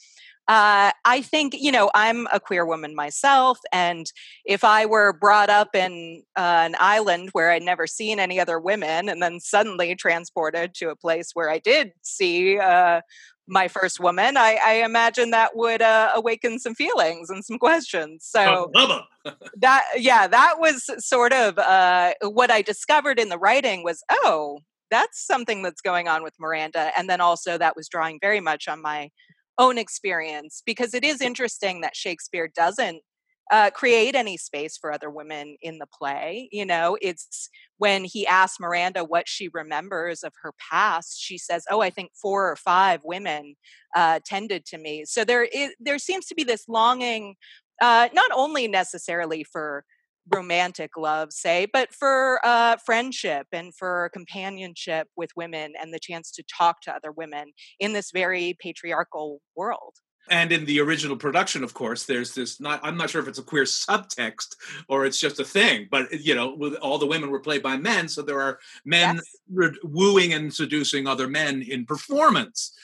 uh, 0.49 0.93
I 1.05 1.21
think, 1.21 1.55
you 1.55 1.71
know, 1.71 1.91
I'm 1.95 2.27
a 2.33 2.41
queer 2.41 2.65
woman 2.65 2.95
myself. 2.95 3.59
And 3.71 4.11
if 4.47 4.65
I 4.65 4.87
were 4.87 5.13
brought 5.13 5.51
up 5.51 5.75
in 5.75 6.23
uh, 6.37 6.63
an 6.65 6.75
island 6.81 7.29
where 7.33 7.51
I'd 7.51 7.63
never 7.63 7.87
seen 7.87 8.19
any 8.19 8.41
other 8.41 8.59
women 8.59 9.11
and 9.11 9.23
then 9.23 9.41
suddenly 9.41 9.95
transported 9.95 10.75
to 10.77 10.89
a 10.89 10.97
place 10.97 11.33
where 11.35 11.51
I 11.51 11.59
did 11.59 11.93
see 12.01 12.59
uh, 12.59 13.03
my 13.47 13.69
first 13.69 14.01
woman, 14.01 14.39
I, 14.39 14.59
I 14.65 14.73
imagine 14.85 15.31
that 15.31 15.55
would 15.55 15.83
uh, 15.83 16.13
awaken 16.15 16.59
some 16.59 16.75
feelings 16.75 17.29
and 17.29 17.45
some 17.45 17.59
questions. 17.59 18.27
So 18.27 18.71
that, 19.59 19.85
yeah, 19.97 20.27
that 20.29 20.55
was 20.59 20.89
sort 20.99 21.35
of 21.35 21.59
uh, 21.59 22.15
what 22.23 22.51
I 22.51 22.63
discovered 22.63 23.19
in 23.19 23.29
the 23.29 23.39
writing 23.39 23.85
was, 23.85 24.03
oh, 24.11 24.61
that's 24.91 25.27
something 25.27 25.63
that's 25.63 25.83
going 25.83 26.09
on 26.09 26.23
with 26.23 26.33
Miranda. 26.41 26.91
And 26.97 27.11
then 27.11 27.21
also 27.21 27.59
that 27.59 27.77
was 27.77 27.89
drawing 27.89 28.19
very 28.23 28.41
much 28.41 28.67
on 28.67 28.81
my 28.81 29.11
own 29.59 29.79
experience 29.79 30.63
because 30.65 30.95
it 30.95 31.05
is 31.05 31.21
interesting 31.21 31.81
that 31.81 31.97
Shakespeare 31.97 32.49
doesn't 32.55 33.03
uh, 33.51 33.71
create 33.71 34.15
any 34.15 34.37
space 34.37 34.77
for 34.77 34.93
other 34.93 35.11
women 35.11 35.57
in 35.63 35.79
the 35.79 35.87
play. 35.87 36.49
You 36.53 36.67
know, 36.67 36.99
it's 37.01 37.49
when 37.79 38.05
he 38.05 38.27
asks 38.27 38.61
Miranda 38.61 39.05
what 39.05 39.29
she 39.29 39.49
remembers 39.53 40.23
of 40.23 40.33
her 40.43 40.53
past, 40.71 41.19
she 41.19 41.39
says, 41.39 41.65
"Oh, 41.71 41.81
I 41.81 41.91
think 41.91 42.11
four 42.15 42.51
or 42.51 42.57
five 42.57 43.01
women 43.05 43.57
uh, 43.97 44.21
tended 44.25 44.67
to 44.67 44.79
me." 44.79 45.05
So 45.07 45.25
there 45.25 45.45
is 45.45 45.75
there 45.81 45.99
seems 45.99 46.27
to 46.27 46.35
be 46.35 46.45
this 46.45 46.69
longing, 46.69 47.37
uh, 47.81 48.09
not 48.13 48.31
only 48.35 48.69
necessarily 48.69 49.45
for 49.45 49.85
romantic 50.31 50.97
love, 50.97 51.33
say, 51.33 51.67
but 51.73 51.93
for 51.93 52.41
uh, 52.45 52.77
friendship 52.85 53.47
and 53.53 53.75
for 53.75 54.11
companionship 54.13 55.09
with 55.17 55.31
women 55.37 55.73
and 55.81 55.93
the 55.93 55.99
chance 56.01 56.31
to 56.33 56.43
talk 56.57 56.81
to 56.83 56.95
other 56.95 57.13
women 57.13 57.53
in 57.79 57.93
this 57.93 58.11
very 58.13 58.57
patriarchal 58.61 59.41
world. 59.57 59.95
And 60.31 60.53
in 60.53 60.67
the 60.67 60.81
original 60.81 61.17
production 61.17 61.65
of 61.65 61.73
course 61.73 62.05
there's 62.05 62.35
this 62.35 62.61
not 62.61 62.81
i'm 62.83 62.99
not 62.99 63.09
sure 63.09 63.23
if 63.23 63.29
it's 63.29 63.39
a 63.39 63.43
queer 63.43 63.65
subtext 63.65 64.57
or 64.87 65.07
it's 65.07 65.19
just 65.19 65.41
a 65.41 65.45
thing 65.45 65.89
but 65.91 66.13
you 66.13 66.35
know 66.35 66.77
all 66.83 66.99
the 66.99 67.07
women 67.07 67.31
were 67.31 67.41
played 67.41 67.63
by 67.63 67.79
men 67.79 68.09
so 68.09 68.21
there 68.21 68.39
are 68.39 68.59
men 68.85 69.21
yes. 69.57 69.73
wooing 69.83 70.35
and 70.35 70.53
seducing 70.53 71.07
other 71.07 71.29
men 71.29 71.63
in 71.63 71.87
performance. 71.87 72.77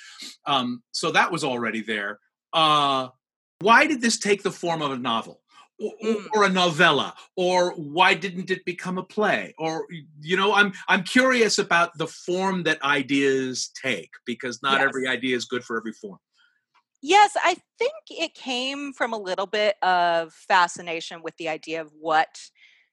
Um, 0.46 0.82
so 0.92 1.10
that 1.10 1.30
was 1.30 1.44
already 1.44 1.82
there. 1.82 2.18
Uh, 2.52 3.08
why 3.60 3.86
did 3.86 4.00
this 4.00 4.18
take 4.18 4.42
the 4.42 4.50
form 4.50 4.82
of 4.82 4.92
a 4.92 4.98
novel 4.98 5.40
mm. 5.80 6.26
or, 6.34 6.44
a 6.44 6.48
novella 6.48 7.14
or 7.36 7.72
why 7.72 8.14
didn't 8.14 8.50
it 8.50 8.64
become 8.64 8.98
a 8.98 9.02
play 9.02 9.54
or 9.58 9.86
you 10.20 10.36
know 10.36 10.52
i'm 10.54 10.72
i'm 10.88 11.02
curious 11.02 11.58
about 11.58 11.96
the 11.98 12.06
form 12.06 12.62
that 12.62 12.82
ideas 12.82 13.70
take 13.80 14.10
because 14.24 14.62
not 14.62 14.80
yes. 14.80 14.88
every 14.88 15.06
idea 15.06 15.36
is 15.36 15.44
good 15.44 15.64
for 15.64 15.76
every 15.76 15.92
form 15.92 16.18
Yes, 17.06 17.32
I 17.36 17.58
think 17.78 17.92
it 18.08 18.32
came 18.32 18.94
from 18.94 19.12
a 19.12 19.18
little 19.18 19.44
bit 19.44 19.76
of 19.82 20.32
fascination 20.32 21.20
with 21.22 21.36
the 21.36 21.50
idea 21.50 21.82
of 21.82 21.92
what 22.00 22.40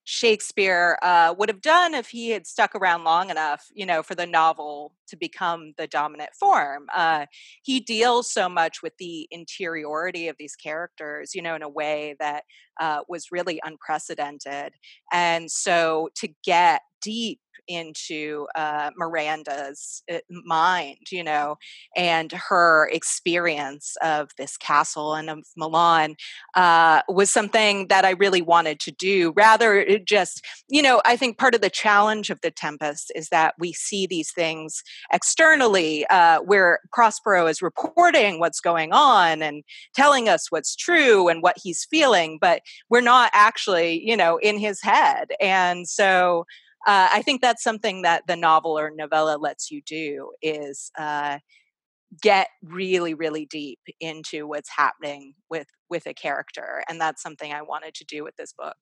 Shakespeare 0.03 0.99
uh, 1.01 1.33
would 1.37 1.47
have 1.47 1.61
done 1.61 1.93
if 1.93 2.09
he 2.09 2.31
had 2.31 2.45
stuck 2.45 2.75
around 2.75 3.05
long 3.05 3.29
enough, 3.29 3.67
you 3.73 3.85
know, 3.85 4.03
for 4.03 4.13
the 4.13 4.25
novel 4.27 4.91
to 5.11 5.17
become 5.17 5.73
the 5.77 5.87
dominant 5.87 6.31
form. 6.39 6.87
Uh, 6.93 7.27
he 7.61 7.79
deals 7.79 8.31
so 8.31 8.49
much 8.49 8.81
with 8.81 8.93
the 8.97 9.27
interiority 9.31 10.27
of 10.27 10.35
these 10.39 10.55
characters, 10.55 11.35
you 11.35 11.41
know, 11.41 11.55
in 11.55 11.61
a 11.61 11.69
way 11.69 12.15
that 12.19 12.43
uh, 12.79 13.01
was 13.07 13.27
really 13.31 13.61
unprecedented. 13.63 14.73
And 15.13 15.51
so 15.51 16.09
to 16.15 16.29
get 16.43 16.81
deep 17.01 17.39
into 17.67 18.47
uh, 18.55 18.89
Miranda's 18.97 20.03
uh, 20.11 20.17
mind, 20.29 20.97
you 21.11 21.23
know, 21.23 21.57
and 21.95 22.31
her 22.49 22.89
experience 22.91 23.95
of 24.01 24.29
this 24.37 24.57
castle 24.57 25.13
and 25.13 25.29
of 25.29 25.39
Milan 25.55 26.15
uh, 26.55 27.01
was 27.07 27.29
something 27.29 27.87
that 27.87 28.03
I 28.03 28.11
really 28.11 28.41
wanted 28.41 28.79
to 28.81 28.91
do. 28.91 29.31
Rather, 29.35 29.99
just, 29.99 30.45
you 30.69 30.81
know, 30.81 31.01
I 31.05 31.15
think 31.15 31.37
part 31.37 31.55
of 31.55 31.61
the 31.61 31.69
challenge 31.69 32.29
of 32.29 32.41
The 32.41 32.51
Tempest 32.51 33.11
is 33.15 33.29
that 33.29 33.53
we 33.59 33.73
see 33.73 34.07
these 34.07 34.31
things 34.31 34.83
externally 35.11 36.05
uh, 36.07 36.39
where 36.39 36.79
Prospero 36.91 37.47
is 37.47 37.61
reporting 37.61 38.39
what's 38.39 38.59
going 38.59 38.91
on 38.93 39.41
and 39.41 39.63
telling 39.95 40.29
us 40.29 40.47
what's 40.49 40.75
true 40.75 41.27
and 41.27 41.41
what 41.41 41.57
he's 41.61 41.85
feeling, 41.89 42.37
but 42.39 42.61
we're 42.89 43.01
not 43.01 43.31
actually, 43.33 44.07
you 44.07 44.17
know, 44.17 44.37
in 44.37 44.57
his 44.57 44.81
head. 44.81 45.29
And 45.39 45.87
so, 45.87 46.45
uh, 46.87 47.09
I 47.13 47.21
think 47.21 47.41
that's 47.41 47.63
something 47.63 48.01
that 48.01 48.23
the 48.27 48.35
novel 48.35 48.77
or 48.77 48.89
novella 48.89 49.37
lets 49.37 49.69
you 49.69 49.83
do 49.85 50.31
is 50.41 50.91
uh, 50.97 51.37
get 52.21 52.47
really, 52.63 53.13
really 53.13 53.45
deep 53.45 53.79
into 53.99 54.47
what's 54.47 54.69
happening 54.75 55.33
with 55.49 55.67
with 55.89 56.07
a 56.07 56.13
character, 56.13 56.83
and 56.89 56.99
that's 56.99 57.21
something 57.21 57.53
I 57.53 57.61
wanted 57.61 57.93
to 57.95 58.05
do 58.05 58.23
with 58.23 58.35
this 58.35 58.53
book. 58.53 58.77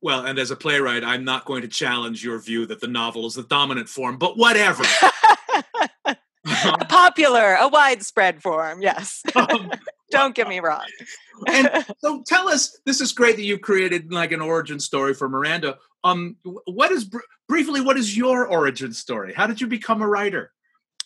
Well, 0.00 0.26
and 0.26 0.38
as 0.38 0.50
a 0.50 0.56
playwright, 0.56 1.02
I'm 1.02 1.24
not 1.24 1.44
going 1.44 1.62
to 1.62 1.68
challenge 1.68 2.22
your 2.22 2.38
view 2.38 2.66
that 2.66 2.80
the 2.80 2.86
novel 2.86 3.26
is 3.26 3.34
the 3.34 3.42
dominant 3.42 3.88
form, 3.88 4.16
but 4.16 4.38
whatever. 4.38 4.84
a 6.04 6.84
popular, 6.88 7.54
a 7.54 7.68
widespread 7.68 8.42
form, 8.42 8.82
yes. 8.82 9.22
Um, 9.36 9.70
Don't 10.10 10.34
get 10.34 10.48
me 10.48 10.60
wrong. 10.60 10.86
and 11.46 11.84
so 11.98 12.22
tell 12.26 12.48
us, 12.48 12.80
this 12.86 13.02
is 13.02 13.12
great 13.12 13.36
that 13.36 13.42
you 13.42 13.58
created 13.58 14.10
like 14.10 14.32
an 14.32 14.40
origin 14.40 14.80
story 14.80 15.12
for 15.12 15.28
Miranda. 15.28 15.76
Um, 16.02 16.36
what 16.64 16.90
is 16.92 17.10
briefly 17.46 17.82
what 17.82 17.98
is 17.98 18.16
your 18.16 18.46
origin 18.46 18.94
story? 18.94 19.34
How 19.34 19.46
did 19.46 19.60
you 19.60 19.66
become 19.66 20.00
a 20.00 20.08
writer? 20.08 20.52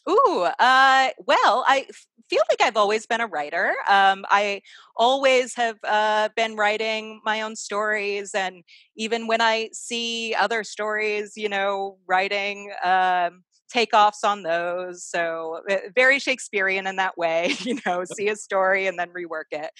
Ooh, 0.08 0.42
uh, 0.42 1.08
well, 1.26 1.64
I 1.66 1.88
feel 2.32 2.42
like 2.48 2.62
I've 2.62 2.78
always 2.78 3.04
been 3.04 3.20
a 3.20 3.26
writer. 3.26 3.74
Um, 3.86 4.24
I 4.30 4.62
always 4.96 5.54
have 5.56 5.76
uh, 5.84 6.30
been 6.34 6.56
writing 6.56 7.20
my 7.26 7.42
own 7.42 7.56
stories, 7.56 8.30
and 8.34 8.64
even 8.96 9.26
when 9.26 9.42
I 9.42 9.68
see 9.74 10.34
other 10.34 10.64
stories, 10.64 11.32
you 11.36 11.50
know, 11.50 11.98
writing 12.06 12.72
um, 12.82 13.42
takeoffs 13.74 14.24
on 14.24 14.44
those. 14.44 15.04
So 15.04 15.60
uh, 15.70 15.76
very 15.94 16.18
Shakespearean 16.18 16.86
in 16.86 16.96
that 16.96 17.18
way, 17.18 17.54
you 17.60 17.78
know, 17.84 18.04
see 18.04 18.28
a 18.28 18.36
story 18.36 18.86
and 18.86 18.98
then 18.98 19.10
rework 19.10 19.50
it. 19.50 19.70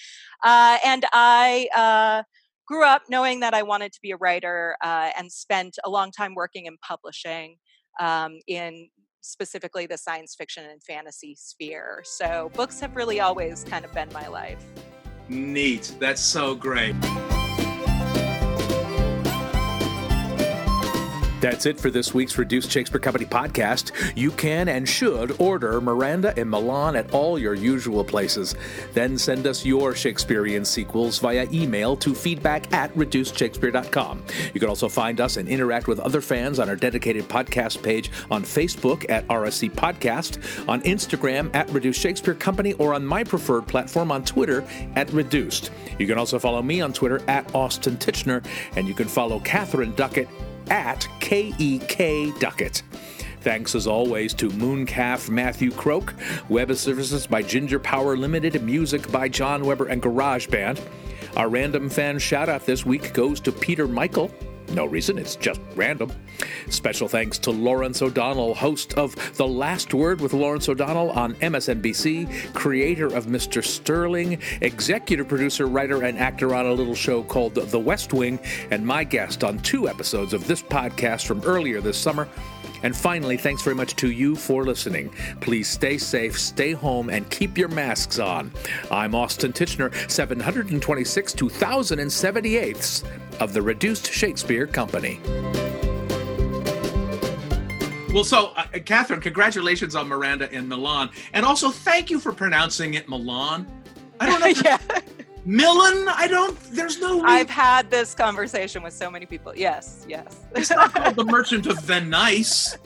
Uh, 0.43 0.77
and 0.85 1.05
I 1.11 1.69
uh, 1.75 2.21
grew 2.67 2.85
up 2.85 3.03
knowing 3.09 3.39
that 3.39 3.55
I 3.55 3.63
wanted 3.63 3.93
to 3.93 3.99
be 4.03 4.11
a 4.11 4.17
writer 4.17 4.75
uh, 4.83 5.09
and 5.17 5.31
spent 5.31 5.77
a 5.83 5.89
long 5.89 6.11
time 6.11 6.35
working 6.35 6.67
in 6.67 6.77
publishing 6.87 7.57
um, 7.99 8.37
in 8.47 8.89
specifically 9.23 9.87
the 9.87 9.97
science 9.97 10.35
fiction 10.35 10.65
and 10.69 10.81
fantasy 10.83 11.35
sphere. 11.39 12.01
So 12.05 12.51
books 12.53 12.79
have 12.81 12.95
really 12.95 13.19
always 13.19 13.63
kind 13.63 13.85
of 13.85 13.93
been 13.93 14.09
my 14.13 14.27
life. 14.27 14.63
Neat. 15.29 15.95
That's 15.99 16.21
so 16.21 16.53
great. 16.53 16.95
That's 21.43 21.65
it 21.65 21.77
for 21.77 21.91
this 21.91 22.13
week's 22.13 22.37
Reduced 22.37 22.71
Shakespeare 22.71 23.01
Company 23.01 23.25
podcast. 23.25 23.91
You 24.15 24.31
can 24.31 24.69
and 24.69 24.87
should 24.87 25.35
order 25.41 25.81
Miranda 25.81 26.33
in 26.39 26.49
Milan 26.49 26.95
at 26.95 27.13
all 27.13 27.37
your 27.37 27.53
usual 27.53 28.05
places. 28.05 28.55
Then 28.93 29.17
send 29.17 29.45
us 29.45 29.65
your 29.65 29.93
Shakespearean 29.93 30.63
sequels 30.63 31.19
via 31.19 31.45
email 31.51 31.97
to 31.97 32.15
feedback 32.15 32.71
at 32.71 32.95
reducedshakespeare.com. 32.95 34.23
You 34.53 34.59
can 34.61 34.69
also 34.69 34.87
find 34.87 35.19
us 35.19 35.35
and 35.35 35.49
interact 35.49 35.89
with 35.89 35.99
other 35.99 36.21
fans 36.21 36.59
on 36.59 36.69
our 36.69 36.77
dedicated 36.77 37.27
podcast 37.27 37.83
page 37.83 38.09
on 38.31 38.43
Facebook 38.43 39.05
at 39.09 39.27
RSC 39.27 39.69
Podcast, 39.73 40.37
on 40.69 40.81
Instagram 40.83 41.53
at 41.53 41.69
Reduced 41.71 41.99
Shakespeare 41.99 42.35
Company, 42.35 42.71
or 42.75 42.93
on 42.93 43.05
my 43.05 43.21
preferred 43.21 43.67
platform 43.67 44.13
on 44.13 44.23
Twitter 44.23 44.65
at 44.95 45.11
Reduced. 45.11 45.71
You 45.99 46.07
can 46.07 46.17
also 46.17 46.39
follow 46.39 46.61
me 46.61 46.79
on 46.79 46.93
Twitter 46.93 47.19
at 47.27 47.53
Austin 47.53 47.97
Tichenor, 47.97 48.45
and 48.77 48.87
you 48.87 48.93
can 48.93 49.09
follow 49.09 49.41
Katharine 49.41 49.93
Duckett 49.95 50.29
at 50.69 51.07
KEK 51.19 52.39
Duckett. 52.39 52.83
Thanks 53.41 53.75
as 53.75 53.87
always 53.87 54.33
to 54.35 54.49
Mooncalf 54.49 55.29
Matthew 55.29 55.69
Croak, 55.71 56.13
web 56.47 56.73
services 56.75 57.27
by 57.27 57.41
Ginger 57.41 57.79
Power 57.79 58.15
Limited, 58.15 58.61
music 58.63 59.11
by 59.11 59.27
John 59.27 59.65
Weber 59.65 59.87
and 59.87 60.01
GarageBand. 60.01 60.79
Our 61.35 61.49
random 61.49 61.89
fan 61.89 62.19
shout 62.19 62.47
out 62.47 62.65
this 62.65 62.85
week 62.85 63.13
goes 63.13 63.39
to 63.41 63.51
Peter 63.51 63.87
Michael. 63.87 64.31
No 64.71 64.85
reason, 64.85 65.17
it's 65.17 65.35
just 65.35 65.61
random. 65.75 66.11
Special 66.69 67.07
thanks 67.07 67.37
to 67.39 67.51
Lawrence 67.51 68.01
O'Donnell, 68.01 68.55
host 68.55 68.95
of 68.95 69.15
The 69.35 69.47
Last 69.47 69.93
Word 69.93 70.19
with 70.21 70.33
Lawrence 70.33 70.67
O'Donnell 70.67 71.11
on 71.11 71.35
MSNBC, 71.35 72.53
creator 72.53 73.07
of 73.07 73.25
Mr. 73.27 73.63
Sterling, 73.63 74.39
executive 74.61 75.27
producer, 75.27 75.67
writer, 75.67 76.03
and 76.03 76.17
actor 76.17 76.55
on 76.55 76.65
a 76.65 76.73
little 76.73 76.95
show 76.95 77.23
called 77.23 77.55
The 77.55 77.79
West 77.79 78.13
Wing, 78.13 78.39
and 78.71 78.85
my 78.85 79.03
guest 79.03 79.43
on 79.43 79.59
two 79.59 79.87
episodes 79.87 80.33
of 80.33 80.47
this 80.47 80.63
podcast 80.63 81.25
from 81.27 81.41
earlier 81.43 81.81
this 81.81 81.97
summer. 81.97 82.27
And 82.83 82.95
finally, 82.95 83.37
thanks 83.37 83.61
very 83.61 83.75
much 83.75 83.95
to 83.97 84.11
you 84.11 84.35
for 84.35 84.63
listening. 84.65 85.09
Please 85.41 85.69
stay 85.69 85.97
safe, 85.97 86.37
stay 86.39 86.73
home, 86.73 87.09
and 87.09 87.29
keep 87.29 87.57
your 87.57 87.69
masks 87.69 88.19
on. 88.19 88.51
I'm 88.91 89.15
Austin 89.15 89.53
Tichenor, 89.53 89.91
726 90.11 91.33
2078ths 91.33 93.03
of 93.39 93.53
the 93.53 93.61
Reduced 93.61 94.11
Shakespeare 94.11 94.67
Company. 94.67 95.19
Well, 98.13 98.23
so 98.23 98.47
uh, 98.55 98.65
Katharine, 98.85 99.21
congratulations 99.21 99.95
on 99.95 100.07
Miranda 100.07 100.51
in 100.53 100.67
Milan, 100.67 101.09
and 101.33 101.45
also 101.45 101.71
thank 101.71 102.11
you 102.11 102.19
for 102.19 102.31
pronouncing 102.31 102.93
it 102.93 103.09
Milan. 103.09 103.65
I 104.19 104.27
don't 104.27 104.39
know. 104.55 104.61
yeah. 104.63 104.77
Milan? 105.45 106.07
I 106.09 106.27
don't. 106.27 106.57
There's 106.71 106.99
no. 106.99 107.21
I've 107.23 107.49
had 107.49 107.89
this 107.91 108.13
conversation 108.13 108.81
with 108.81 108.93
so 108.93 109.11
many 109.11 109.25
people. 109.25 109.55
Yes, 109.55 110.05
yes. 110.07 110.41
It's 110.55 110.69
not 110.69 110.93
called 110.93 111.15
the 111.15 111.25
Merchant 111.25 111.65
of 111.67 111.79
Venice. 111.81 112.77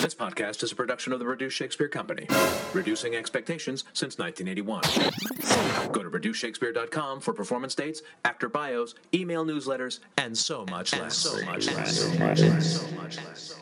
This 0.00 0.14
podcast 0.14 0.62
is 0.62 0.72
a 0.72 0.76
production 0.76 1.12
of 1.12 1.18
the 1.18 1.26
Reduced 1.26 1.56
Shakespeare 1.56 1.88
Company, 1.88 2.26
reducing 2.72 3.14
expectations 3.14 3.84
since 3.92 4.16
1981. 4.16 5.92
Go 5.92 6.02
to 6.02 6.08
reducedshakespeare.com 6.10 7.20
for 7.20 7.34
performance 7.34 7.74
dates, 7.74 8.00
actor 8.24 8.48
bios, 8.48 8.94
email 9.12 9.44
newsletters, 9.44 9.98
and 10.16 10.38
so 10.38 10.64
much 10.70 10.98
less. 10.98 11.16
So 11.16 11.44
much 11.44 11.66
less. 11.74 11.98
So 11.98 12.08
much 12.18 12.40
less. 12.40 12.80
So 12.80 12.96
much 12.96 13.16
less. 13.18 13.58